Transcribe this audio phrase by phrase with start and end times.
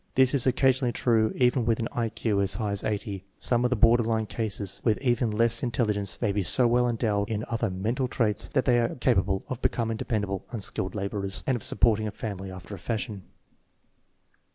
[0.15, 3.23] This is occasionally true even with an I Q as high as 80.
[3.37, 6.89] Some of the border line cases, with even less intelli gence, may be so well
[6.89, 11.55] endowed in other mental traits that they are capable of becoming dependable unskilled laborers, and
[11.55, 13.25] of supporting a family after a fashion.